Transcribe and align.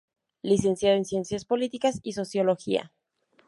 Licenciado 0.41 0.97
en 0.97 1.05
Ciencias 1.05 1.45
Políticas 1.45 1.99
y 2.01 2.13
Sociología. 2.13 2.91